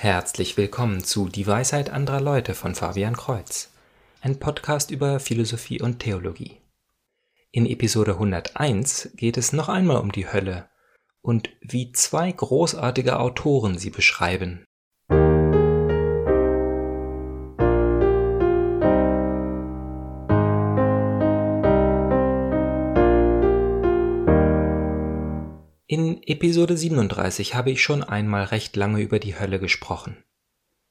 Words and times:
Herzlich 0.00 0.56
willkommen 0.56 1.02
zu 1.02 1.28
Die 1.28 1.48
Weisheit 1.48 1.90
anderer 1.90 2.20
Leute 2.20 2.54
von 2.54 2.76
Fabian 2.76 3.16
Kreuz, 3.16 3.72
ein 4.20 4.38
Podcast 4.38 4.92
über 4.92 5.18
Philosophie 5.18 5.82
und 5.82 5.98
Theologie. 5.98 6.60
In 7.50 7.66
Episode 7.66 8.12
101 8.12 9.10
geht 9.16 9.36
es 9.36 9.52
noch 9.52 9.68
einmal 9.68 9.96
um 9.96 10.12
die 10.12 10.32
Hölle 10.32 10.68
und 11.20 11.50
wie 11.62 11.90
zwei 11.90 12.30
großartige 12.30 13.18
Autoren 13.18 13.76
sie 13.76 13.90
beschreiben. 13.90 14.64
In 25.90 26.22
Episode 26.22 26.76
37 26.76 27.54
habe 27.54 27.70
ich 27.70 27.82
schon 27.82 28.02
einmal 28.02 28.44
recht 28.44 28.76
lange 28.76 29.00
über 29.00 29.18
die 29.18 29.38
Hölle 29.38 29.58
gesprochen. 29.58 30.22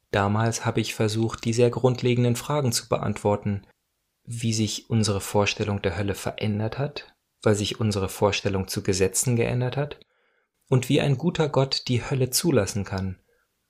Damals 0.10 0.66
habe 0.66 0.82
ich 0.82 0.96
versucht, 0.96 1.46
die 1.46 1.54
sehr 1.54 1.70
grundlegenden 1.70 2.36
Fragen 2.36 2.72
zu 2.72 2.90
beantworten, 2.90 3.68
wie 4.24 4.54
sich 4.54 4.90
unsere 4.90 5.22
Vorstellung 5.22 5.84
der 5.84 6.00
Hölle 6.00 6.16
verändert 6.16 6.80
hat, 6.80 7.16
weil 7.44 7.54
sich 7.54 7.80
unsere 7.80 8.10
Vorstellung 8.10 8.68
zu 8.68 8.82
Gesetzen 8.82 9.36
geändert 9.36 9.78
hat, 9.78 10.00
und 10.68 10.90
wie 10.90 11.00
ein 11.00 11.20
guter 11.20 11.48
Gott 11.48 11.84
die 11.90 12.02
Hölle 12.02 12.32
zulassen 12.32 12.84
kann, 12.84 13.20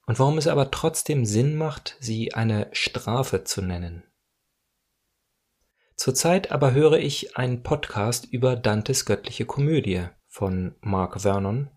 und 0.05 0.20
warum 0.20 0.38
es 0.38 0.48
aber 0.48 0.72
trotzdem 0.72 1.25
Sinn 1.25 1.58
macht, 1.58 1.98
sie 2.00 2.36
eine 2.36 2.70
Strafe 2.72 3.44
zu 3.44 3.62
nennen. 3.62 4.03
Zurzeit 5.98 6.53
aber 6.53 6.72
höre 6.72 7.00
ich 7.00 7.36
einen 7.36 7.64
Podcast 7.64 8.28
über 8.31 8.55
Dantes 8.55 9.03
göttliche 9.03 9.45
Komödie, 9.45 10.08
von 10.38 10.76
Mark 10.82 11.22
Vernon 11.22 11.72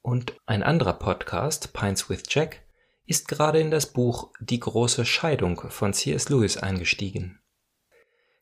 und 0.00 0.40
ein 0.46 0.62
anderer 0.62 0.94
Podcast, 0.94 1.74
Pines 1.74 2.08
with 2.08 2.22
Jack, 2.26 2.62
ist 3.04 3.28
gerade 3.28 3.60
in 3.60 3.70
das 3.70 3.92
Buch 3.92 4.32
Die 4.40 4.60
große 4.60 5.04
Scheidung 5.04 5.60
von 5.68 5.92
C.S. 5.92 6.30
Lewis 6.30 6.56
eingestiegen. 6.56 7.42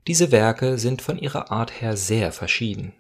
Diese 0.07 0.31
Werke 0.31 0.79
sind 0.79 1.03
von 1.03 1.19
ihrer 1.19 1.51
Art 1.51 1.81
her 1.81 1.97
sehr 1.97 2.31
verschieden. 2.31 2.95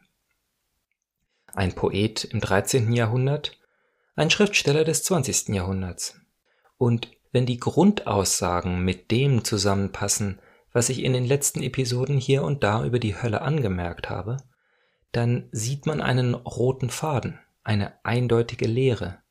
Ein 1.55 1.72
Poet 1.77 2.24
im 2.24 2.41
13. 2.41 2.92
Jahrhundert, 2.94 3.56
ein 4.17 4.28
Schriftsteller 4.28 4.83
des 4.83 5.05
20. 5.05 5.50
Jahrhunderts. 5.50 6.20
Und 6.78 7.12
wenn 7.30 7.46
die 7.46 7.61
Grundaussagen 7.61 8.84
mit 8.84 9.12
dem 9.12 9.44
zusammenpassen, 9.44 10.41
was 10.72 10.89
ich 10.89 11.05
in 11.05 11.12
den 11.12 11.27
letzten 11.27 11.62
Episoden 11.62 12.19
hier 12.19 12.42
und 12.42 12.64
da 12.64 12.84
über 12.84 12.98
die 12.98 13.14
Hölle 13.14 13.41
angemerkt 13.42 14.11
habe, 14.11 14.39
dann 15.12 15.48
sieht 15.53 15.86
man 15.86 16.00
einen 16.00 16.34
roten 16.34 16.91
Faden, 16.91 17.39
eine 17.62 18.05
eindeutige 18.05 18.66
Lehre. 18.66 19.22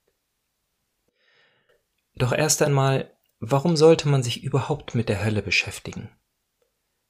Doch 2.15 2.33
erst 2.33 2.61
einmal, 2.61 3.15
warum 3.39 3.77
sollte 3.77 4.09
man 4.09 4.23
sich 4.23 4.43
überhaupt 4.43 4.93
mit 4.93 5.09
der 5.09 5.23
Hölle 5.23 5.41
beschäftigen? 5.41 6.09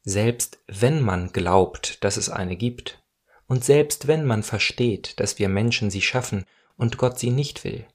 Selbst 0.04 0.60
wenn 0.68 1.02
man 1.02 1.32
glaubt, 1.32 2.04
dass 2.04 2.18
es 2.18 2.30
eine 2.30 2.56
gibt, 2.56 3.04
und 3.48 3.66
selbst 3.66 4.08
wenn 4.08 4.26
man 4.26 4.44
versteht, 4.44 5.20
dass 5.20 5.40
wir 5.40 5.50
Menschen 5.50 5.90
sie 5.90 6.04
schaffen 6.04 6.46
und 6.78 6.98
Gott 6.98 7.18
sie 7.18 7.32
nicht 7.32 7.64
will, 7.64 7.88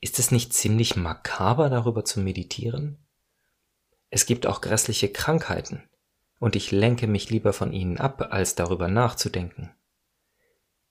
ist 0.00 0.18
es 0.18 0.30
nicht 0.30 0.54
ziemlich 0.54 0.96
makaber 0.96 1.68
darüber 1.68 2.04
zu 2.04 2.20
meditieren? 2.20 2.98
Es 4.08 4.24
gibt 4.24 4.46
auch 4.46 4.62
grässliche 4.62 5.10
Krankheiten, 5.10 5.82
und 6.38 6.56
ich 6.56 6.70
lenke 6.70 7.06
mich 7.06 7.28
lieber 7.30 7.52
von 7.52 7.72
ihnen 7.72 7.98
ab, 7.98 8.28
als 8.30 8.54
darüber 8.54 8.88
nachzudenken. 8.88 9.70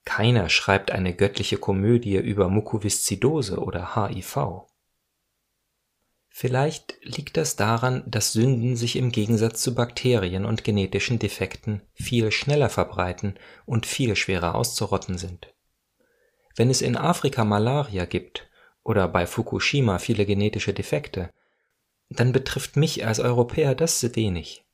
Keiner 0.06 0.50
schreibt 0.50 0.92
eine 0.92 1.16
göttliche 1.16 1.58
Komödie 1.58 2.18
über 2.18 2.48
Mukoviszidose 2.48 3.58
oder 3.60 3.96
HIV. 3.96 4.68
Vielleicht 6.30 6.98
liegt 7.02 7.38
das 7.38 7.56
daran, 7.56 8.04
dass 8.06 8.34
Sünden 8.34 8.76
sich 8.76 8.98
im 8.98 9.12
Gegensatz 9.12 9.62
zu 9.62 9.74
Bakterien 9.74 10.46
und 10.46 10.64
genetischen 10.64 11.18
Defekten 11.18 11.82
viel 11.94 12.32
schneller 12.32 12.70
verbreiten 12.70 13.36
und 13.66 13.86
viel 13.86 14.16
schwerer 14.16 14.56
auszurotten 14.56 15.18
sind. 15.18 15.54
Wenn 16.56 16.70
es 16.70 16.82
in 16.82 16.98
Afrika 16.98 17.46
Malaria 17.46 18.06
gibt 18.06 18.50
oder 18.84 19.08
bei 19.08 19.26
Fukushima 19.26 19.98
viele 19.98 20.26
genetische 20.26 20.74
Defekte, 20.74 21.32
dann 22.10 22.32
betrifft 22.32 22.76
mich 22.76 23.06
als 23.06 23.20
Europäer 23.20 23.74
das 23.74 24.04
wenig. 24.16 24.65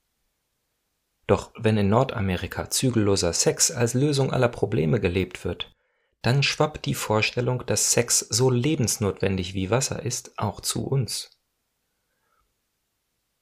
Doch 1.27 1.51
wenn 1.57 1.77
in 1.77 1.89
Nordamerika 1.89 2.69
zügelloser 2.69 3.33
Sex 3.33 3.71
als 3.71 3.93
Lösung 3.93 4.31
aller 4.31 4.49
Probleme 4.49 4.99
gelebt 4.99 5.45
wird, 5.45 5.75
dann 6.21 6.43
schwappt 6.43 6.85
die 6.85 6.93
Vorstellung, 6.93 7.65
dass 7.65 7.91
Sex 7.91 8.19
so 8.19 8.49
lebensnotwendig 8.49 9.53
wie 9.53 9.69
Wasser 9.69 10.03
ist, 10.03 10.37
auch 10.37 10.61
zu 10.61 10.85
uns. 10.85 11.31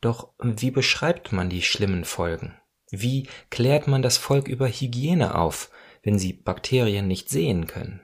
Doch 0.02 0.34
wie 0.42 0.72
beschreibt 0.72 1.34
man 1.34 1.50
die 1.50 1.62
schlimmen 1.62 2.06
Folgen? 2.06 2.58
Wie 2.90 3.28
klärt 3.50 3.88
man 3.88 4.02
das 4.02 4.18
Volk 4.18 4.48
über 4.48 4.68
Hygiene 4.68 5.36
auf, 5.36 5.70
wenn 6.04 6.18
sie 6.18 6.34
Bakterien 6.34 7.08
nicht 7.08 7.30
sehen 7.30 7.68
können? 7.68 8.02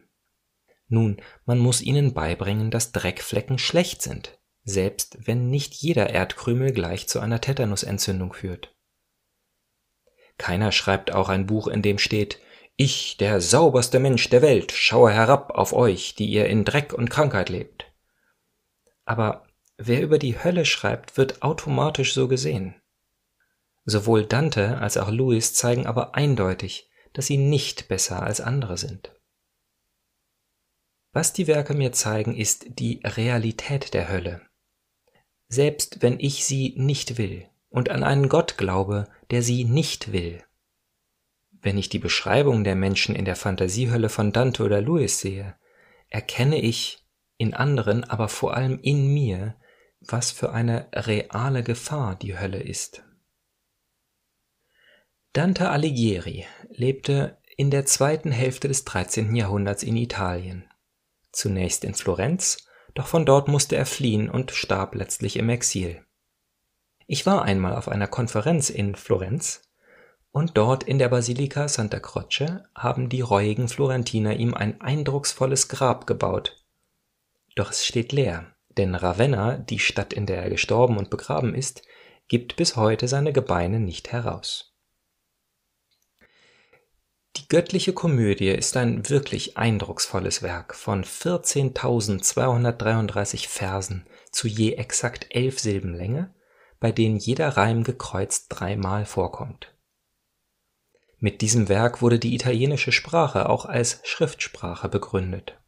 Nun, 0.88 1.22
man 1.46 1.58
muss 1.58 1.81
ihnen 1.81 2.14
beibringen, 2.14 2.69
dass 2.69 2.91
Dreckflecken 2.91 3.58
schlecht 3.58 4.02
sind, 4.02 4.38
selbst 4.64 5.18
wenn 5.25 5.50
nicht 5.50 5.74
jeder 5.74 6.09
Erdkrümel 6.09 6.74
gleich 6.74 7.08
zu 7.08 7.19
einer 7.19 7.41
Tetanusentzündung 7.41 8.34
führt. 8.34 8.75
Keiner 10.38 10.72
schreibt 10.72 11.13
auch 11.13 11.29
ein 11.29 11.46
Buch, 11.46 11.68
in 11.68 11.81
dem 11.81 11.97
steht, 11.97 12.40
ich, 12.75 13.18
der 13.18 13.40
sauberste 13.40 14.00
Mensch 14.00 14.29
der 14.29 14.41
Welt, 14.41 14.72
schaue 14.72 15.12
herab 15.12 15.51
auf 15.51 15.72
euch, 15.72 16.16
die 16.16 16.25
ihr 16.25 16.47
in 16.47 16.66
Dreck 16.66 16.94
und 16.94 17.09
Krankheit 17.09 17.50
lebt. 17.50 17.85
Aber 19.06 19.46
Wer 19.78 20.01
über 20.01 20.19
die 20.19 20.41
Hölle 20.41 20.66
schreibt, 20.66 21.18
wird 21.18 21.41
automatisch 21.41 22.13
so 22.13 22.28
gesehen. 22.28 22.75
Sowohl 23.84 24.25
Dante 24.25 24.78
als 24.78 24.97
auch 24.97 25.09
Lewis 25.09 25.53
zeigen 25.53 25.85
aber 25.85 26.16
eindeutig, 26.16 26.90
dass 27.13 27.28
sie 27.28 27.38
nicht 27.38 27.88
besser 27.88 28.23
als 28.23 28.41
andere 28.41 28.78
sind. 28.78 29.13
Was 31.12 31.34
die 31.34 31.47
Werke 31.47 31.73
mir 31.73 31.91
zeigen, 31.91 32.35
ist 32.35 32.79
die 32.79 33.00
Realität 33.03 33.94
der 33.94 34.09
Hölle. 34.09 34.41
Selbst 35.47 36.02
wenn 36.02 36.19
ich 36.19 36.46
sie 36.46 36.73
nicht 36.78 37.17
will 37.17 37.47
und 37.75 37.90
an 37.90 38.03
einen 38.03 38.30
Gott 38.30 38.58
glaube, 38.58 39.03
der 39.31 39.41
sie 39.41 39.66
nicht 39.66 40.13
will. 40.13 40.41
Wenn 41.52 41.78
ich 41.78 41.90
die 41.90 42.00
Beschreibung 42.00 42.63
der 42.63 42.75
Menschen 42.75 43.16
in 43.16 43.25
der 43.25 43.36
Fantasiehölle 43.36 44.08
von 44.08 44.31
Dante 44.31 44.63
oder 44.63 44.81
Lewis 44.81 45.19
sehe, 45.19 45.56
erkenne 46.09 46.62
ich 46.62 47.06
in 47.38 47.53
anderen, 47.53 48.06
aber 48.06 48.30
vor 48.30 48.56
allem 48.56 48.80
in 48.81 49.14
mir 49.14 49.56
was 50.00 50.31
für 50.31 50.53
eine 50.53 50.88
reale 50.94 51.64
Gefahr 51.64 52.16
die 52.16 52.38
Hölle 52.38 52.62
ist. 52.62 53.03
Dante 55.34 55.69
Alighieri 55.69 56.46
lebte 56.69 57.40
in 57.58 57.72
der 57.72 57.85
zweiten 57.85 58.31
Hälfte 58.31 58.69
des 58.69 58.85
13. 58.85 59.35
Jahrhunderts 59.35 59.84
in 59.84 59.97
Italien. 59.97 60.69
Zunächst 61.34 61.84
in 61.84 61.94
Florenz, 61.94 62.69
doch 62.94 63.08
von 63.08 63.25
dort 63.25 63.50
musste 63.50 63.75
er 63.75 63.85
fliehen 63.85 64.30
und 64.30 64.52
starb 64.52 64.96
letztlich 64.96 65.35
im 65.35 65.50
Exil. 65.50 66.06
Ich 67.07 67.25
war 67.25 67.43
einmal 67.43 67.75
auf 67.75 67.88
einer 67.88 68.07
Konferenz 68.07 68.69
in 68.69 68.95
Florenz 68.95 69.61
und 70.31 70.57
dort 70.57 70.83
in 70.83 70.99
der 70.99 71.09
Basilika 71.09 71.67
Santa 71.67 71.99
Croce 71.99 72.63
haben 72.75 73.09
die 73.09 73.21
reuigen 73.21 73.67
Florentiner 73.67 74.35
ihm 74.35 74.53
ein 74.53 74.81
eindrucksvolles 74.81 75.69
Grab 75.69 76.07
gebaut. 76.07 76.63
Doch 77.55 77.71
es 77.71 77.85
steht 77.85 78.11
leer. 78.11 78.51
Denn 78.77 78.95
Ravenna, 78.95 79.57
die 79.57 79.79
Stadt, 79.79 80.11
in 80.11 80.25
der 80.25 80.43
er 80.43 80.49
gestorben 80.49 80.97
und 80.97 81.09
begraben 81.09 81.55
ist, 81.55 81.81
gibt 82.27 82.57
bis 82.57 82.75
heute 82.75 83.07
seine 83.07 83.31
Gebeine 83.31 83.79
nicht 83.79 84.11
heraus. 84.11 84.73
Die 87.37 87.47
göttliche 87.47 87.93
Komödie 87.93 88.49
ist 88.49 88.75
ein 88.75 89.07
wirklich 89.09 89.55
eindrucksvolles 89.57 90.41
Werk 90.41 90.73
von 90.75 91.03
14.233 91.03 93.47
Versen 93.47 94.07
zu 94.31 94.47
je 94.47 94.73
exakt 94.73 95.27
elf 95.29 95.59
Silben 95.59 95.93
Länge, 95.93 96.34
bei 96.79 96.91
denen 96.91 97.17
jeder 97.17 97.49
Reim 97.49 97.83
gekreuzt 97.83 98.47
dreimal 98.49 99.05
vorkommt. 99.05 99.73
Mit 101.17 101.41
diesem 101.41 101.69
Werk 101.69 102.01
wurde 102.01 102.19
die 102.19 102.35
italienische 102.35 102.91
Sprache 102.91 103.49
auch 103.49 103.66
als 103.66 104.01
Schriftsprache 104.03 104.89
begründet. 104.89 105.59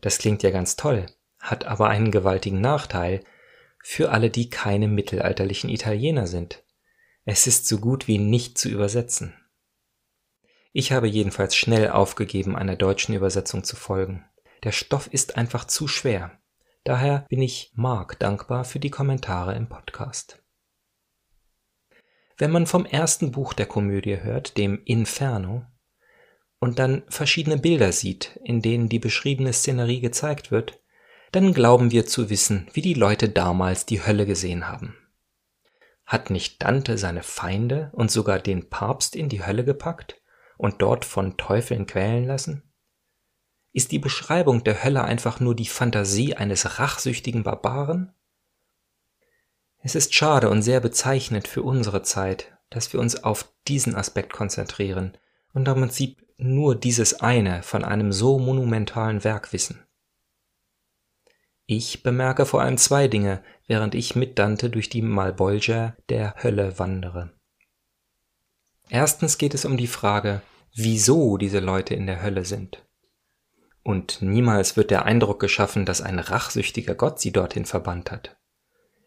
Das 0.00 0.18
klingt 0.18 0.42
ja 0.42 0.50
ganz 0.50 0.76
toll, 0.76 1.06
hat 1.38 1.64
aber 1.64 1.88
einen 1.88 2.10
gewaltigen 2.10 2.60
Nachteil 2.60 3.22
für 3.82 4.10
alle, 4.10 4.30
die 4.30 4.50
keine 4.50 4.88
mittelalterlichen 4.88 5.70
Italiener 5.70 6.26
sind. 6.26 6.64
Es 7.24 7.46
ist 7.46 7.66
so 7.66 7.78
gut 7.78 8.08
wie 8.08 8.18
nicht 8.18 8.58
zu 8.58 8.68
übersetzen. 8.68 9.34
Ich 10.72 10.92
habe 10.92 11.06
jedenfalls 11.06 11.56
schnell 11.56 11.90
aufgegeben, 11.90 12.56
einer 12.56 12.76
deutschen 12.76 13.14
Übersetzung 13.14 13.64
zu 13.64 13.76
folgen. 13.76 14.24
Der 14.62 14.72
Stoff 14.72 15.06
ist 15.06 15.36
einfach 15.36 15.64
zu 15.64 15.88
schwer. 15.88 16.38
Daher 16.86 17.26
bin 17.28 17.42
ich 17.42 17.72
Mark 17.74 18.20
dankbar 18.20 18.64
für 18.64 18.78
die 18.78 18.90
Kommentare 18.90 19.56
im 19.56 19.68
Podcast. 19.68 20.40
Wenn 22.38 22.52
man 22.52 22.66
vom 22.66 22.86
ersten 22.86 23.32
Buch 23.32 23.54
der 23.54 23.66
Komödie 23.66 24.20
hört, 24.20 24.56
dem 24.56 24.80
Inferno, 24.84 25.66
und 26.60 26.78
dann 26.78 27.02
verschiedene 27.08 27.56
Bilder 27.58 27.90
sieht, 27.90 28.38
in 28.44 28.62
denen 28.62 28.88
die 28.88 29.00
beschriebene 29.00 29.52
Szenerie 29.52 30.00
gezeigt 30.00 30.52
wird, 30.52 30.80
dann 31.32 31.52
glauben 31.52 31.90
wir 31.90 32.06
zu 32.06 32.30
wissen, 32.30 32.68
wie 32.72 32.82
die 32.82 32.94
Leute 32.94 33.30
damals 33.30 33.84
die 33.84 34.06
Hölle 34.06 34.24
gesehen 34.24 34.68
haben. 34.68 34.96
Hat 36.04 36.30
nicht 36.30 36.62
Dante 36.62 36.98
seine 36.98 37.24
Feinde 37.24 37.90
und 37.94 38.12
sogar 38.12 38.38
den 38.38 38.68
Papst 38.70 39.16
in 39.16 39.28
die 39.28 39.44
Hölle 39.44 39.64
gepackt 39.64 40.22
und 40.56 40.80
dort 40.80 41.04
von 41.04 41.36
Teufeln 41.36 41.86
quälen 41.86 42.26
lassen? 42.26 42.62
Ist 43.76 43.92
die 43.92 43.98
Beschreibung 43.98 44.64
der 44.64 44.82
Hölle 44.82 45.04
einfach 45.04 45.38
nur 45.38 45.54
die 45.54 45.66
Fantasie 45.66 46.34
eines 46.34 46.78
rachsüchtigen 46.78 47.42
Barbaren? 47.42 48.10
Es 49.82 49.94
ist 49.94 50.14
schade 50.14 50.48
und 50.48 50.62
sehr 50.62 50.80
bezeichnend 50.80 51.46
für 51.46 51.62
unsere 51.62 52.00
Zeit, 52.00 52.56
dass 52.70 52.94
wir 52.94 53.00
uns 53.00 53.22
auf 53.22 53.52
diesen 53.68 53.94
Aspekt 53.94 54.32
konzentrieren 54.32 55.18
und 55.52 55.68
im 55.68 55.74
Prinzip 55.74 56.26
nur 56.38 56.74
dieses 56.74 57.20
eine 57.20 57.62
von 57.62 57.84
einem 57.84 58.12
so 58.12 58.38
monumentalen 58.38 59.24
Werk 59.24 59.52
wissen. 59.52 59.84
Ich 61.66 62.02
bemerke 62.02 62.46
vor 62.46 62.62
allem 62.62 62.78
zwei 62.78 63.08
Dinge, 63.08 63.44
während 63.66 63.94
ich 63.94 64.16
mit 64.16 64.38
Dante 64.38 64.70
durch 64.70 64.88
die 64.88 65.02
Malbolgia 65.02 65.94
der 66.08 66.34
Hölle 66.42 66.78
wandere. 66.78 67.34
Erstens 68.88 69.36
geht 69.36 69.52
es 69.52 69.66
um 69.66 69.76
die 69.76 69.86
Frage, 69.86 70.40
wieso 70.74 71.36
diese 71.36 71.60
Leute 71.60 71.94
in 71.94 72.06
der 72.06 72.22
Hölle 72.22 72.46
sind. 72.46 72.85
Und 73.86 74.20
niemals 74.20 74.76
wird 74.76 74.90
der 74.90 75.04
Eindruck 75.04 75.38
geschaffen, 75.38 75.86
dass 75.86 76.00
ein 76.00 76.18
rachsüchtiger 76.18 76.96
Gott 76.96 77.20
sie 77.20 77.30
dorthin 77.30 77.66
verbannt 77.66 78.10
hat. 78.10 78.36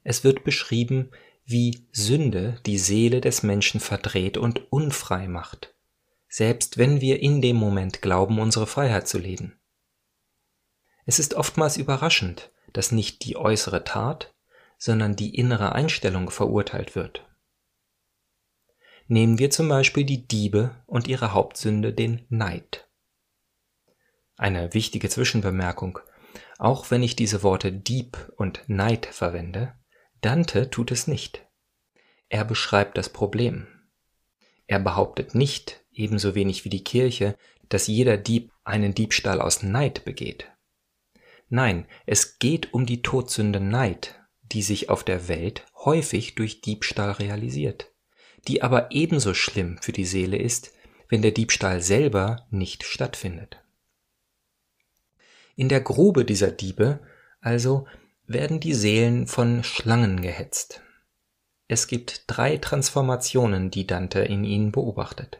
Es 0.06 0.24
wird 0.24 0.46
beschrieben, 0.46 1.12
wie 1.44 1.86
Sünde 1.92 2.62
die 2.66 2.78
Seele 2.78 3.20
des 3.20 3.44
Menschen 3.44 3.81
verdreht 3.81 4.38
und 4.38 4.72
unfrei 4.72 5.28
macht, 5.28 5.76
selbst 6.30 6.78
wenn 6.78 7.02
wir 7.02 7.20
in 7.20 7.42
dem 7.42 7.58
Moment 7.58 8.02
glauben, 8.02 8.40
unsere 8.40 8.68
Freiheit 8.68 9.06
zu 9.06 9.18
leben. 9.18 9.60
Es 11.06 11.20
ist 11.20 11.34
oftmals 11.34 11.76
überraschend, 11.76 12.50
dass 12.72 12.94
nicht 12.94 13.26
die 13.26 13.36
äußere 13.36 13.84
Tat, 13.84 14.34
sondern 14.78 15.18
die 15.18 15.36
innere 15.36 15.74
Einstellung 15.74 16.30
verurteilt 16.30 16.96
wird. 16.96 17.28
Nehmen 19.10 19.40
wir 19.40 19.50
zum 19.50 19.68
Beispiel 19.68 20.06
die 20.06 20.26
Diebe 20.26 20.72
und 20.86 21.10
ihre 21.10 21.34
Hauptsünde, 21.34 21.92
den 21.92 22.26
Neid. 22.30 22.89
Eine 24.40 24.74
wichtige 24.74 25.10
Zwischenbemerkung. 25.10 26.00
Auch 26.60 26.92
wenn 26.92 27.04
ich 27.04 27.18
diese 27.18 27.44
Worte 27.44 27.74
Dieb 27.74 28.32
und 28.38 28.62
Neid 28.68 29.06
verwende, 29.06 29.74
Dante 30.22 30.70
tut 30.70 30.92
es 30.92 31.08
nicht. 31.08 31.46
Er 32.30 32.46
beschreibt 32.46 32.98
das 32.98 33.10
Problem. 33.10 33.68
Er 34.66 34.80
behauptet 34.80 35.36
nicht, 35.36 35.84
ebenso 35.92 36.36
wenig 36.36 36.64
wie 36.64 36.70
die 36.70 36.86
Kirche, 36.86 37.36
dass 37.68 37.88
jeder 37.88 38.16
Dieb 38.16 38.54
einen 38.64 38.96
Diebstahl 38.96 39.42
aus 39.42 39.62
Neid 39.62 40.06
begeht. 40.06 40.48
Nein, 41.50 41.86
es 42.06 42.40
geht 42.40 42.74
um 42.74 42.86
die 42.86 43.02
Todsünde 43.02 43.60
Neid, 43.60 44.22
die 44.42 44.62
sich 44.62 44.90
auf 44.90 45.04
der 45.04 45.28
Welt 45.28 45.66
häufig 45.76 46.36
durch 46.36 46.62
Diebstahl 46.62 47.12
realisiert, 47.12 47.92
die 48.48 48.62
aber 48.62 48.90
ebenso 48.92 49.34
schlimm 49.34 49.80
für 49.82 49.92
die 49.92 50.06
Seele 50.06 50.38
ist, 50.38 50.72
wenn 51.10 51.22
der 51.22 51.32
Diebstahl 51.32 51.82
selber 51.82 52.48
nicht 52.52 52.86
stattfindet. 52.86 53.62
In 55.60 55.68
der 55.68 55.82
Grube 55.82 56.24
dieser 56.24 56.52
Diebe 56.52 57.02
also 57.42 57.86
werden 58.26 58.62
die 58.62 58.74
Seelen 58.74 59.28
von 59.28 59.66
Schlangen 59.66 60.22
gehetzt. 60.22 60.82
Es 61.68 61.88
gibt 61.88 62.24
drei 62.28 62.56
Transformationen, 62.56 63.70
die 63.70 63.86
Dante 63.86 64.22
in 64.22 64.46
ihnen 64.46 64.72
beobachtet. 64.72 65.40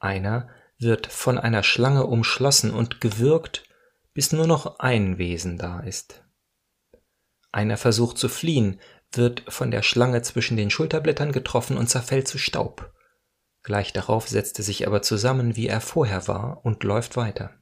Einer 0.00 0.48
wird 0.80 1.06
von 1.06 1.38
einer 1.38 1.62
Schlange 1.62 2.06
umschlossen 2.06 2.72
und 2.72 3.00
gewürgt 3.00 3.62
bis 4.14 4.32
nur 4.32 4.48
noch 4.48 4.80
ein 4.80 5.16
Wesen 5.16 5.58
da 5.58 5.78
ist. 5.78 6.24
Einer 7.52 7.76
versucht 7.76 8.18
zu 8.18 8.28
fliehen, 8.28 8.80
wird 9.12 9.44
von 9.46 9.70
der 9.70 9.84
Schlange 9.84 10.22
zwischen 10.22 10.56
den 10.56 10.70
Schulterblättern 10.70 11.30
getroffen 11.30 11.76
und 11.76 11.88
zerfällt 11.88 12.26
zu 12.26 12.36
Staub. 12.36 12.92
Gleich 13.62 13.92
darauf 13.92 14.26
setzt 14.26 14.58
er 14.58 14.64
sich 14.64 14.88
aber 14.88 15.02
zusammen, 15.02 15.54
wie 15.54 15.68
er 15.68 15.80
vorher 15.80 16.26
war, 16.26 16.64
und 16.64 16.82
läuft 16.82 17.16
weiter. 17.16 17.57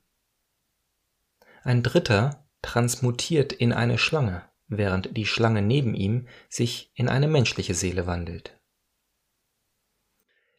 Ein 1.66 1.82
dritter 1.82 2.46
transmutiert 2.62 3.52
in 3.52 3.72
eine 3.72 3.98
Schlange, 3.98 4.48
während 4.68 5.16
die 5.16 5.26
Schlange 5.26 5.62
neben 5.62 5.94
ihm 5.94 6.28
sich 6.48 6.92
in 6.94 7.08
eine 7.08 7.26
menschliche 7.26 7.74
Seele 7.74 8.06
wandelt. 8.06 8.56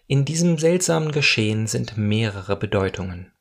In 0.07 0.25
diesem 0.25 0.57
seltsamen 0.57 1.13
Geschehen 1.13 1.65
sind 1.65 1.95
mehrere 1.95 2.57
Bedeutungen. 2.57 3.31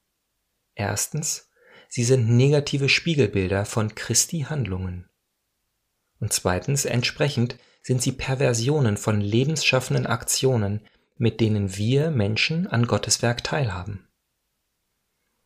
Erstens 0.77 1.51
sie 1.89 2.05
sind 2.05 2.29
negative 2.29 2.89
Spiegelbilder 2.89 3.65
von 3.65 3.97
Christi 3.97 4.43
Handlungen. 4.49 5.11
Und 6.21 6.33
zweitens, 6.33 6.85
entsprechend 6.85 7.59
sind 7.83 8.01
sie 8.01 8.13
Perversionen 8.13 8.97
von 8.97 9.21
lebensschaffenden 9.21 10.07
Aktionen, 10.07 10.87
mit 11.17 11.41
denen 11.41 11.77
wir 11.77 12.13
Menschen 12.13 12.69
an 12.69 12.87
Gottes 12.87 13.23
Werk 13.23 13.43
teilhaben. 13.43 14.07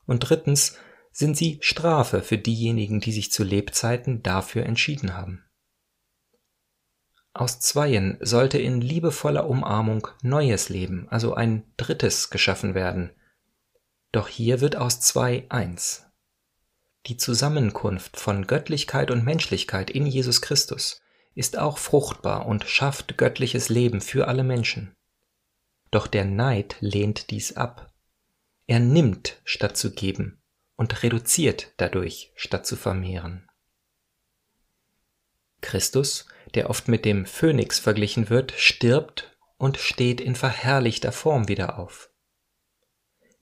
Und 0.05 0.29
drittens 0.29 0.77
sind 1.12 1.37
sie 1.37 1.59
Strafe 1.61 2.23
für 2.23 2.39
diejenigen, 2.39 3.01
die 3.01 3.12
sich 3.12 3.33
zu 3.33 3.45
Lebzeiten 3.45 4.23
dafür 4.23 4.65
entschieden 4.65 5.15
haben. 5.15 5.45
Aus 7.33 7.61
Zweien 7.61 8.19
sollte 8.21 8.59
in 8.59 8.81
liebevoller 8.81 9.49
Umarmung 9.49 10.09
neues 10.23 10.69
Leben, 10.69 11.09
also 11.11 11.35
ein 11.35 11.65
drittes, 11.77 12.31
geschaffen 12.31 12.75
werden. 12.75 13.11
Doch 14.12 14.29
hier 14.29 14.61
wird 14.61 14.77
aus 14.77 15.01
zwei 15.01 15.47
eins. 15.49 16.07
Die 17.07 17.17
Zusammenkunft 17.17 18.19
von 18.19 18.47
Göttlichkeit 18.47 19.11
und 19.11 19.25
Menschlichkeit 19.25 19.91
in 19.91 20.07
Jesus 20.07 20.43
Christus 20.43 21.01
ist 21.35 21.57
auch 21.57 21.79
fruchtbar 21.79 22.47
und 22.47 22.65
schafft 22.65 23.17
göttliches 23.17 23.69
Leben 23.69 24.01
für 24.01 24.27
alle 24.27 24.43
Menschen. 24.43 24.95
Doch 25.93 26.09
der 26.09 26.25
Neid 26.25 26.77
lehnt 26.81 27.31
dies 27.31 27.57
ab. 27.57 27.93
Er 28.67 28.81
nimmt 28.81 29.41
statt 29.45 29.77
zu 29.77 29.93
geben 29.93 30.40
und 30.81 31.03
reduziert 31.03 31.75
dadurch 31.77 32.32
statt 32.37 32.65
zu 32.65 32.75
vermehren. 32.75 33.47
Christus, 35.61 36.25
der 36.55 36.71
oft 36.71 36.88
mit 36.88 37.05
dem 37.05 37.27
Phönix 37.27 37.79
verglichen 37.79 38.31
wird, 38.31 38.53
stirbt 38.53 39.37
und 39.59 39.77
steht 39.77 40.23
in 40.23 40.35
verherrlichter 40.35 41.12
Form 41.12 41.49
wieder 41.49 41.79
auf. 41.79 42.11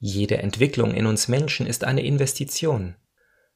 Jede 0.01 0.39
Entwicklung 0.39 0.93
in 0.93 1.07
uns 1.07 1.29
Menschen 1.29 1.65
ist 1.65 1.85
eine 1.85 2.03
Investition, 2.05 2.97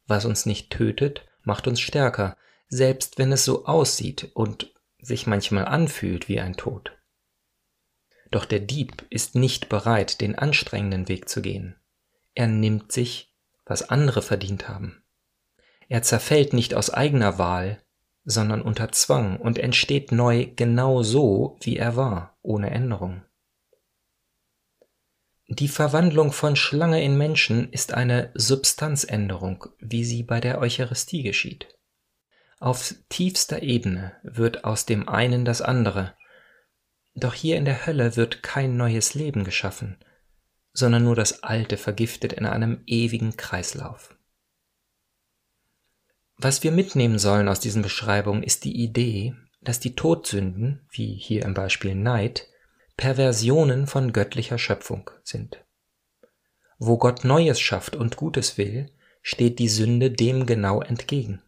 was 0.06 0.26
uns 0.26 0.46
nicht 0.46 0.70
tötet, 0.70 1.26
macht 1.42 1.66
uns 1.66 1.80
stärker, 1.80 2.36
selbst 2.68 3.18
wenn 3.18 3.32
es 3.32 3.44
so 3.44 3.66
aussieht 3.66 4.30
und 4.34 4.72
sich 5.00 5.26
manchmal 5.26 5.64
anfühlt 5.64 6.28
wie 6.28 6.38
ein 6.38 6.56
Tod. 6.56 6.96
Doch 8.30 8.44
der 8.44 8.60
Dieb 8.60 9.04
ist 9.10 9.34
nicht 9.34 9.68
bereit, 9.68 10.20
den 10.20 10.38
anstrengenden 10.38 11.08
Weg 11.08 11.28
zu 11.28 11.42
gehen. 11.42 11.74
Er 12.36 12.46
nimmt 12.46 12.92
sich, 12.92 13.31
was 13.72 13.88
andere 13.88 14.20
verdient 14.20 14.68
haben. 14.68 15.02
Er 15.88 16.02
zerfällt 16.02 16.52
nicht 16.52 16.74
aus 16.74 16.90
eigener 16.90 17.38
Wahl, 17.38 17.82
sondern 18.26 18.60
unter 18.60 18.92
Zwang 18.92 19.38
und 19.38 19.58
entsteht 19.58 20.12
neu 20.12 20.46
genau 20.54 21.02
so, 21.02 21.56
wie 21.62 21.78
er 21.78 21.96
war, 21.96 22.36
ohne 22.42 22.70
Änderung. 22.70 23.22
Die 25.48 25.68
Verwandlung 25.68 26.32
von 26.32 26.54
Schlange 26.54 27.02
in 27.02 27.16
Menschen 27.16 27.72
ist 27.72 27.94
eine 27.94 28.30
Substanzänderung, 28.34 29.64
wie 29.78 30.04
sie 30.04 30.22
bei 30.22 30.40
der 30.40 30.60
Eucharistie 30.60 31.22
geschieht. 31.22 31.66
Auf 32.60 32.94
tiefster 33.08 33.62
Ebene 33.62 34.12
wird 34.22 34.64
aus 34.64 34.84
dem 34.84 35.08
einen 35.08 35.46
das 35.46 35.62
andere, 35.62 36.14
doch 37.14 37.32
hier 37.32 37.56
in 37.56 37.64
der 37.64 37.86
Hölle 37.86 38.16
wird 38.16 38.42
kein 38.42 38.76
neues 38.76 39.14
Leben 39.14 39.44
geschaffen, 39.44 39.96
sondern 40.72 41.04
nur 41.04 41.16
das 41.16 41.42
alte 41.42 41.76
vergiftet 41.76 42.32
in 42.32 42.46
einem 42.46 42.82
ewigen 42.86 43.36
Kreislauf. 43.36 44.16
Was 46.36 46.62
wir 46.62 46.72
mitnehmen 46.72 47.18
sollen 47.18 47.48
aus 47.48 47.60
diesen 47.60 47.82
Beschreibungen 47.82 48.42
ist 48.42 48.64
die 48.64 48.82
Idee, 48.82 49.34
dass 49.60 49.80
die 49.80 49.94
Todsünden, 49.94 50.80
wie 50.90 51.14
hier 51.14 51.44
im 51.44 51.54
Beispiel 51.54 51.94
Neid, 51.94 52.48
Perversionen 52.96 53.86
von 53.86 54.12
göttlicher 54.12 54.58
Schöpfung 54.58 55.10
sind. 55.22 55.64
Wo 56.78 56.98
Gott 56.98 57.24
Neues 57.24 57.60
schafft 57.60 57.94
und 57.94 58.16
Gutes 58.16 58.58
will, 58.58 58.90
steht 59.22 59.60
die 59.60 59.68
Sünde 59.68 60.10
dem 60.10 60.46
genau 60.46 60.82
entgegen. 60.82 61.42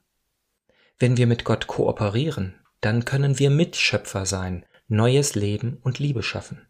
Wenn 0.99 1.17
wir 1.17 1.27
mit 1.27 1.45
Gott 1.45 1.67
kooperieren, 1.67 2.55
dann 2.81 3.05
können 3.05 3.39
wir 3.39 3.51
Mitschöpfer 3.51 4.27
sein, 4.27 4.65
neues 4.87 5.35
Leben 5.35 5.79
und 5.83 5.99
Liebe 5.99 6.23
schaffen. 6.23 6.69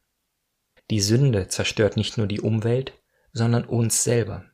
Die 0.90 1.00
Sünde 1.00 1.48
zerstört 1.48 1.96
nicht 1.96 2.18
nur 2.18 2.26
die 2.26 2.40
Umwelt, 2.40 2.92
sondern 3.32 3.64
uns 3.64 4.04
selber. 4.04 4.44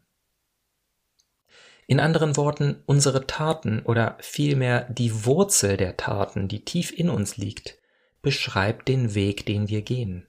In 1.86 1.98
anderen 1.98 2.36
Worten, 2.36 2.82
unsere 2.86 3.26
Taten 3.26 3.80
oder 3.80 4.16
vielmehr 4.20 4.88
die 4.90 5.24
Wurzel 5.24 5.76
der 5.76 5.96
Taten, 5.96 6.46
die 6.46 6.64
tief 6.64 6.92
in 6.92 7.10
uns 7.10 7.36
liegt, 7.36 7.78
beschreibt 8.22 8.86
den 8.86 9.14
Weg, 9.14 9.44
den 9.44 9.68
wir 9.68 9.82
gehen. 9.82 10.28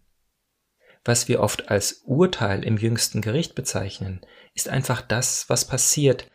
Was 1.05 1.27
wir 1.27 1.39
oft 1.39 1.69
als 1.69 2.01
Urteil 2.05 2.63
im 2.63 2.77
jüngsten 2.77 3.21
Gericht 3.21 3.53
bezeichnen, 3.53 4.21
ist 4.55 4.69
einfach 4.69 5.01
das, 5.01 5.49
was 5.49 5.65
passiert, 5.67 6.25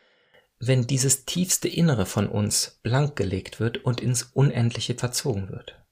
wenn 0.59 0.87
dieses 0.87 1.25
tiefste 1.25 1.69
Innere 1.69 2.07
von 2.07 2.29
uns 2.29 2.79
blank 2.83 3.17
gelegt 3.17 3.61
wird 3.61 3.79
und 3.79 4.01
ins 4.01 4.23
Unendliche 4.23 4.95
verzogen 4.95 5.51
wird. 5.51 5.86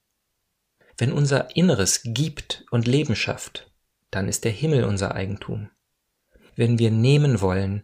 Wenn 0.97 1.11
unser 1.11 1.55
Inneres 1.55 2.01
gibt 2.03 2.65
und 2.71 2.87
Leben 2.87 3.15
schafft, 3.15 3.71
dann 4.11 4.27
ist 4.29 4.45
der 4.45 4.51
Himmel 4.51 4.85
unser 4.85 5.13
Eigentum. 5.13 5.69
Wenn 6.55 6.79
wir 6.79 6.91
nehmen 6.91 7.41
wollen, 7.41 7.83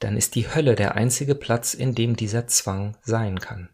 dann 0.00 0.16
ist 0.16 0.34
die 0.34 0.52
Hölle 0.52 0.74
der 0.74 0.96
einzige 0.96 1.36
Platz, 1.36 1.74
in 1.74 1.94
dem 1.94 2.16
dieser 2.16 2.48
Zwang 2.48 2.96
sein 3.02 3.38
kann. 3.38 3.68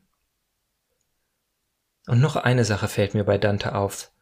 Und 2.07 2.21
noch 2.21 2.37
eine 2.37 2.65
Sache 2.65 2.89
fällt 2.89 3.15
mir 3.15 3.25
bei 3.25 3.39
Dante 3.39 3.75
auf. 3.75 4.13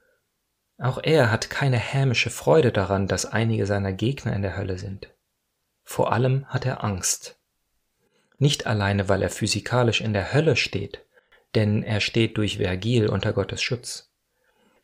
Auch 0.79 0.99
er 1.03 1.31
hat 1.31 1.51
keine 1.51 1.79
hämische 1.79 2.31
Freude 2.31 2.71
daran, 2.71 3.09
dass 3.09 3.27
einige 3.27 3.67
seiner 3.67 3.93
Gegner 3.93 4.35
in 4.35 4.43
der 4.43 4.57
Hölle 4.57 4.79
sind. 4.79 5.09
Vor 5.83 6.13
allem 6.13 6.47
hat 6.47 6.67
er 6.67 6.85
Angst. 6.85 7.41
Nicht 8.39 8.67
alleine, 8.67 9.09
weil 9.09 9.23
er 9.23 9.31
physikalisch 9.31 10.01
in 10.01 10.13
der 10.13 10.33
Hölle 10.33 10.57
steht, 10.57 11.05
denn 11.55 11.83
er 11.83 12.01
steht 12.01 12.37
durch 12.37 12.59
Vergil 12.59 13.09
unter 13.09 13.33
Gottes 13.33 13.63
Schutz. 13.63 14.06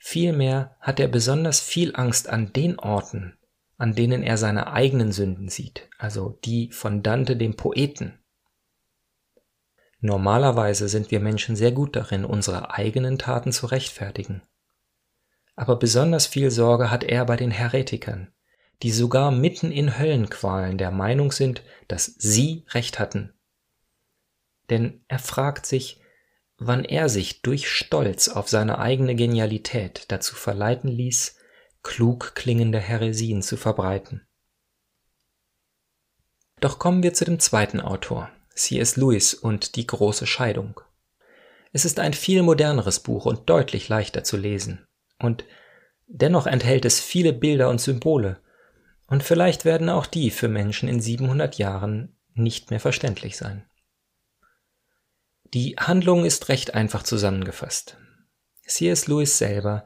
Vielmehr 0.04 0.74
hat 0.80 0.98
er 0.98 1.06
besonders 1.06 1.60
viel 1.60 1.94
Angst 1.94 2.28
an 2.28 2.52
den 2.52 2.76
Orten, 2.76 3.38
an 3.78 3.94
denen 3.94 4.24
er 4.24 4.36
seine 4.36 4.72
eigenen 4.72 5.12
Sünden 5.12 5.48
sieht, 5.48 5.88
also 5.96 6.40
die 6.44 6.72
von 6.72 7.04
Dante 7.04 7.36
dem 7.36 7.54
Poeten. 7.54 8.18
Normalerweise 10.00 10.88
sind 10.88 11.12
wir 11.12 11.20
Menschen 11.20 11.54
sehr 11.54 11.70
gut 11.70 11.94
darin, 11.94 12.24
unsere 12.24 12.74
eigenen 12.74 13.16
Taten 13.16 13.52
zu 13.52 13.66
rechtfertigen. 13.66 14.42
Aber 15.54 15.76
besonders 15.76 16.26
viel 16.26 16.50
Sorge 16.50 16.90
hat 16.90 17.04
er 17.04 17.24
bei 17.24 17.36
den 17.36 17.52
Heretikern, 17.52 18.32
die 18.82 18.90
sogar 18.90 19.30
mitten 19.30 19.70
in 19.70 20.00
Höllenqualen 20.00 20.78
der 20.78 20.90
Meinung 20.90 21.30
sind, 21.30 21.62
dass 21.86 22.06
sie 22.06 22.64
Recht 22.70 22.98
hatten. 22.98 23.34
Denn 24.68 25.04
er 25.06 25.20
fragt 25.20 25.64
sich, 25.64 26.01
wann 26.66 26.84
er 26.84 27.08
sich 27.08 27.42
durch 27.42 27.68
Stolz 27.68 28.28
auf 28.28 28.48
seine 28.48 28.78
eigene 28.78 29.14
Genialität 29.14 30.04
dazu 30.08 30.34
verleiten 30.34 30.90
ließ, 30.90 31.36
klug 31.82 32.34
klingende 32.34 32.78
Häresien 32.78 33.42
zu 33.42 33.56
verbreiten. 33.56 34.26
Doch 36.60 36.78
kommen 36.78 37.02
wir 37.02 37.12
zu 37.12 37.24
dem 37.24 37.40
zweiten 37.40 37.80
Autor, 37.80 38.30
C.S. 38.54 38.96
Lewis 38.96 39.34
und 39.34 39.74
die 39.76 39.86
große 39.86 40.26
Scheidung. 40.26 40.80
Es 41.72 41.84
ist 41.84 41.98
ein 41.98 42.12
viel 42.12 42.42
moderneres 42.42 43.00
Buch 43.00 43.26
und 43.26 43.48
deutlich 43.48 43.88
leichter 43.88 44.22
zu 44.22 44.36
lesen. 44.36 44.86
Und 45.18 45.44
dennoch 46.06 46.46
enthält 46.46 46.84
es 46.84 47.00
viele 47.00 47.32
Bilder 47.32 47.68
und 47.68 47.80
Symbole. 47.80 48.38
Und 49.06 49.22
vielleicht 49.22 49.64
werden 49.64 49.88
auch 49.88 50.06
die 50.06 50.30
für 50.30 50.48
Menschen 50.48 50.88
in 50.88 51.00
700 51.00 51.58
Jahren 51.58 52.16
nicht 52.34 52.70
mehr 52.70 52.80
verständlich 52.80 53.36
sein. 53.36 53.64
Die 55.54 55.76
Handlung 55.76 56.24
ist 56.24 56.48
recht 56.48 56.74
einfach 56.74 57.02
zusammengefasst. 57.02 57.98
C.S. 58.66 59.06
Lewis 59.06 59.36
selber 59.36 59.84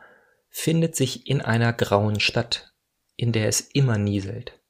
findet 0.49 0.95
sich 0.95 1.27
in 1.27 1.41
einer 1.41 1.73
grauen 1.73 2.21
Stadt, 2.21 2.73
in 3.17 3.33
der 3.33 3.49
es 3.49 3.61
immer 3.61 3.99
nieselt. 3.99 4.61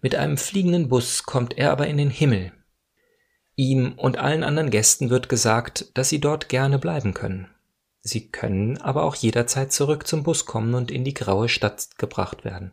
Mit 0.00 0.14
einem 0.14 0.38
fliegenden 0.38 0.88
Bus 0.88 1.24
kommt 1.24 1.58
er 1.58 1.72
aber 1.72 1.88
in 1.88 1.96
den 1.96 2.10
Himmel. 2.10 2.52
Ihm 3.56 3.94
und 3.98 4.16
allen 4.16 4.44
anderen 4.44 4.70
Gästen 4.70 5.10
wird 5.10 5.28
gesagt, 5.28 5.90
dass 5.94 6.08
sie 6.08 6.20
dort 6.20 6.48
gerne 6.48 6.78
bleiben 6.78 7.12
können. 7.12 7.48
Sie 8.00 8.30
können 8.30 8.78
aber 8.78 9.02
auch 9.02 9.14
jederzeit 9.16 9.72
zurück 9.72 10.06
zum 10.06 10.22
Bus 10.22 10.46
kommen 10.46 10.74
und 10.74 10.90
in 10.90 11.04
die 11.04 11.12
graue 11.12 11.48
Stadt 11.48 11.98
gebracht 11.98 12.44
werden. 12.44 12.72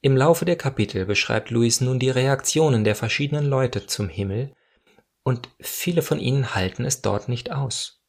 Im 0.00 0.16
Laufe 0.16 0.44
der 0.44 0.56
Kapitel 0.56 1.06
beschreibt 1.06 1.50
Louis 1.50 1.80
nun 1.80 1.98
die 1.98 2.10
Reaktionen 2.10 2.84
der 2.84 2.94
verschiedenen 2.94 3.46
Leute 3.46 3.86
zum 3.86 4.08
Himmel 4.08 4.54
und 5.28 5.50
viele 5.60 6.00
von 6.00 6.20
ihnen 6.20 6.54
halten 6.54 6.86
es 6.86 7.02
dort 7.02 7.28
nicht 7.28 7.52
aus. 7.52 8.02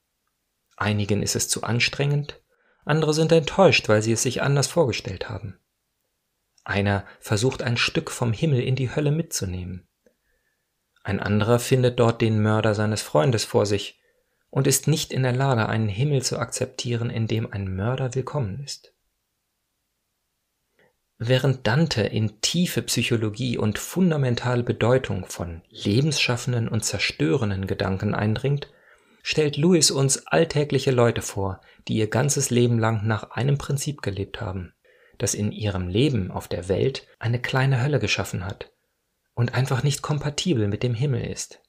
Einigen 0.77 1.21
ist 1.21 1.35
es 1.35 1.49
zu 1.49 1.63
anstrengend, 1.63 2.41
andere 2.85 3.13
sind 3.13 3.33
enttäuscht, 3.33 3.89
weil 3.89 4.01
sie 4.01 4.13
es 4.13 4.23
sich 4.23 4.41
anders 4.41 4.67
vorgestellt 4.67 5.27
haben. 5.27 5.59
Einer 6.63 7.05
versucht 7.19 7.61
ein 7.61 7.75
Stück 7.75 8.09
vom 8.09 8.31
Himmel 8.31 8.61
in 8.61 8.77
die 8.77 8.95
Hölle 8.95 9.11
mitzunehmen. 9.11 9.85
Ein 11.03 11.19
anderer 11.19 11.59
findet 11.59 11.99
dort 11.99 12.21
den 12.21 12.41
Mörder 12.41 12.73
seines 12.73 13.01
Freundes 13.01 13.43
vor 13.43 13.65
sich 13.65 13.99
und 14.49 14.65
ist 14.65 14.87
nicht 14.87 15.11
in 15.11 15.23
der 15.23 15.33
Lage, 15.33 15.67
einen 15.67 15.89
Himmel 15.89 16.21
zu 16.21 16.39
akzeptieren, 16.39 17.09
in 17.09 17.27
dem 17.27 17.51
ein 17.51 17.75
Mörder 17.75 18.15
willkommen 18.15 18.63
ist. 18.63 18.93
Während 21.21 21.67
Dante 21.67 22.03
in 22.03 22.39
tiefe 22.39 22.81
Psychologie 22.81 23.57
und 23.57 23.77
fundamentale 23.77 24.63
Bedeutung 24.63 25.25
von 25.25 25.61
lebensschaffenden 25.69 26.69
und 26.69 26.85
zerstörenden 26.85 27.67
Gedanken 27.67 28.15
eindringt, 28.15 28.71
stellt 29.21 29.57
Lewis 29.57 29.91
uns 29.91 30.27
alltägliche 30.27 30.91
Leute 30.91 31.21
vor, 31.21 31.59
die 31.89 31.95
ihr 31.95 32.07
ganzes 32.07 32.51
Leben 32.51 32.79
lang 32.79 33.05
nach 33.05 33.31
einem 33.31 33.57
Prinzip 33.57 34.01
gelebt 34.01 34.39
haben, 34.39 34.73
das 35.17 35.33
in 35.33 35.51
ihrem 35.51 35.89
Leben 35.89 36.31
auf 36.31 36.47
der 36.47 36.69
Welt 36.69 37.05
eine 37.19 37.41
kleine 37.41 37.83
Hölle 37.83 37.99
geschaffen 37.99 38.45
hat 38.45 38.71
und 39.33 39.53
einfach 39.53 39.83
nicht 39.83 40.01
kompatibel 40.01 40.69
mit 40.69 40.83
dem 40.83 40.93
Himmel 40.93 41.29
ist. 41.29 41.61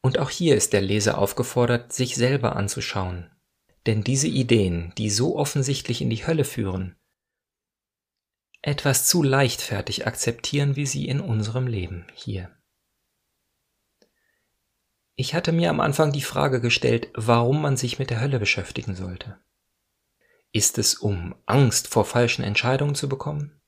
Und 0.00 0.18
auch 0.18 0.30
hier 0.30 0.56
ist 0.56 0.72
der 0.72 0.80
Leser 0.80 1.18
aufgefordert, 1.18 1.92
sich 1.92 2.14
selber 2.14 2.56
anzuschauen, 2.56 3.30
denn 3.84 4.02
diese 4.02 4.28
Ideen, 4.28 4.94
die 4.96 5.10
so 5.10 5.36
offensichtlich 5.36 6.00
in 6.00 6.08
die 6.08 6.26
Hölle 6.26 6.44
führen, 6.44 6.97
etwas 8.68 9.06
zu 9.06 9.22
leichtfertig 9.22 10.06
akzeptieren 10.06 10.76
wir 10.76 10.86
sie 10.86 11.08
in 11.08 11.20
unserem 11.20 11.66
Leben 11.66 12.06
hier. 12.14 12.50
Ich 15.16 15.34
hatte 15.34 15.52
mir 15.52 15.70
am 15.70 15.80
Anfang 15.80 16.12
die 16.12 16.22
Frage 16.22 16.60
gestellt, 16.60 17.08
warum 17.14 17.62
man 17.62 17.76
sich 17.76 17.98
mit 17.98 18.10
der 18.10 18.20
Hölle 18.20 18.38
beschäftigen 18.38 18.94
sollte. 18.94 19.38
Ist 20.52 20.78
es, 20.78 20.94
um 20.94 21.34
Angst 21.46 21.88
vor 21.88 22.04
falschen 22.04 22.44
Entscheidungen 22.44 22.94
zu 22.94 23.08
bekommen? 23.08 23.60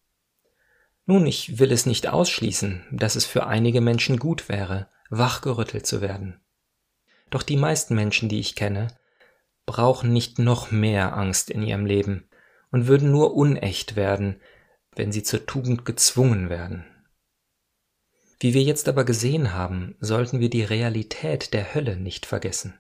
Nun, 1.07 1.27
ich 1.27 1.59
will 1.59 1.73
es 1.73 1.87
nicht 1.87 2.07
ausschließen, 2.07 2.85
dass 2.93 3.17
es 3.17 3.25
für 3.25 3.47
einige 3.47 3.81
Menschen 3.81 4.19
gut 4.19 4.49
wäre, 4.49 4.89
wachgerüttelt 5.09 5.87
zu 5.87 6.01
werden. 6.01 6.41
Doch 7.31 7.43
die 7.43 7.57
meisten 7.57 7.95
Menschen, 7.95 8.29
die 8.29 8.39
ich 8.39 8.55
kenne, 8.55 8.89
brauchen 9.67 10.13
nicht 10.13 10.39
noch 10.39 10.71
mehr 10.71 11.17
Angst 11.17 11.51
in 11.51 11.63
ihrem 11.63 11.87
Leben 11.87 12.29
und 12.71 12.87
würden 12.87 13.11
nur 13.11 13.35
unecht 13.35 13.97
werden, 13.97 14.41
wenn 14.97 15.13
sie 15.13 15.23
zur 15.23 15.47
Tugend 15.47 15.85
gezwungen 15.85 16.51
werden. 16.51 16.85
Wie 18.41 18.55
wir 18.55 18.63
jetzt 18.63 18.89
aber 18.89 19.05
gesehen 19.05 19.53
haben, 19.53 19.97
sollten 20.01 20.41
wir 20.41 20.49
die 20.49 20.65
Realität 20.65 21.53
der 21.53 21.75
Hölle 21.75 21.97
nicht 21.97 22.25
vergessen. 22.25 22.79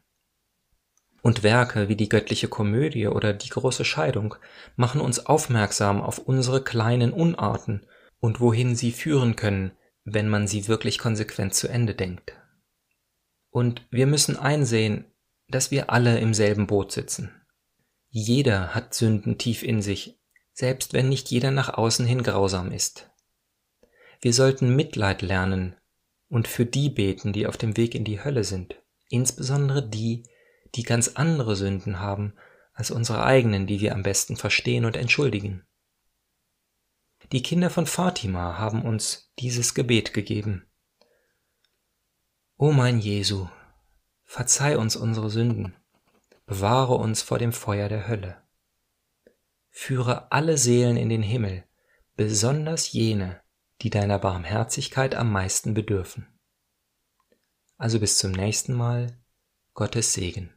Und 1.23 1.43
Werke 1.43 1.88
wie 1.88 1.97
die 1.97 2.09
göttliche 2.09 2.49
Komödie 2.49 3.07
oder 3.07 3.35
die 3.35 3.50
große 3.50 3.85
Scheidung 3.85 4.37
machen 4.76 5.02
uns 5.02 5.26
aufmerksam 5.26 6.00
auf 6.00 6.19
unsere 6.19 6.64
kleinen 6.64 7.12
Unarten 7.12 7.87
und 8.21 8.40
wohin 8.40 8.75
sie 8.75 8.90
führen 8.90 9.37
können, 9.37 9.73
wenn 10.05 10.29
man 10.29 10.47
sie 10.47 10.67
wirklich 10.67 10.99
konsequent 10.99 11.55
zu 11.55 11.69
Ende 11.69 11.95
denkt. 11.95 12.33
Und 13.50 13.87
wir 13.90 14.07
müssen 14.07 14.37
einsehen, 14.37 15.05
dass 15.49 15.71
wir 15.71 15.90
alle 15.90 16.19
im 16.21 16.33
selben 16.33 16.67
Boot 16.67 16.93
sitzen. 16.93 17.31
Jeder 18.09 18.75
hat 18.75 18.95
Sünden 18.95 19.37
tief 19.37 19.62
in 19.62 19.83
sich 19.83 20.19
selbst 20.61 20.93
wenn 20.93 21.09
nicht 21.09 21.31
jeder 21.31 21.50
nach 21.50 21.71
außen 21.71 22.07
hin 22.07 22.23
grausam 22.23 22.71
ist. 22.71 23.11
Wir 24.21 24.35
sollten 24.35 24.76
Mitleid 24.76 25.23
lernen 25.23 25.75
und 26.29 26.47
für 26.47 26.67
die 26.67 26.90
beten, 26.90 27.33
die 27.33 27.47
auf 27.47 27.57
dem 27.57 27.79
Weg 27.79 27.95
in 27.95 28.05
die 28.05 28.23
Hölle 28.23 28.45
sind, 28.45 28.81
insbesondere 29.09 29.88
die, 29.88 30.25
die 30.75 30.83
ganz 30.83 31.09
andere 31.14 31.57
Sünden 31.57 31.99
haben 31.99 32.35
als 32.75 32.90
unsere 32.90 33.25
eigenen, 33.25 33.67
die 33.67 33.81
wir 33.81 33.95
am 33.95 34.02
besten 34.02 34.37
verstehen 34.37 34.85
und 34.85 34.99
entschuldigen. 34.99 35.67
Die 37.33 37.43
Kinder 37.43 37.71
von 37.71 37.87
Fatima 37.87 38.59
haben 38.59 38.83
uns 38.83 39.33
dieses 39.38 39.75
Gebet 39.75 40.12
gegeben. 40.12 40.67
O 42.59 42.71
mein 42.71 42.99
Jesu, 42.99 43.49
verzeih 44.25 44.76
uns 44.76 44.95
unsere 44.95 45.31
Sünden, 45.31 45.75
bewahre 46.45 46.97
uns 46.97 47.23
vor 47.23 47.38
dem 47.38 47.55
Feuer 47.55 47.88
der 47.88 48.07
Hölle 48.07 48.43
führe 49.70 50.30
alle 50.32 50.58
Seelen 50.58 50.96
in 50.96 51.08
den 51.08 51.22
Himmel, 51.22 51.64
besonders 52.16 52.92
jene, 52.92 53.40
die 53.82 53.90
deiner 53.90 54.18
Barmherzigkeit 54.18 55.14
am 55.14 55.32
meisten 55.32 55.74
bedürfen. 55.74 56.26
Also 57.78 57.98
bis 57.98 58.18
zum 58.18 58.32
nächsten 58.32 58.74
Mal, 58.74 59.18
Gottes 59.72 60.12
Segen. 60.12 60.52